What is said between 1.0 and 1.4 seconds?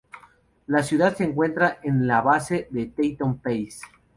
se